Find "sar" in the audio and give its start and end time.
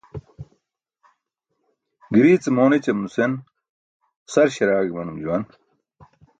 4.31-4.47